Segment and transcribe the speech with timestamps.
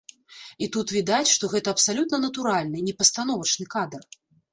[0.67, 4.01] І тут відаць, што гэта абсалютна натуральны, не пастановачны кадр.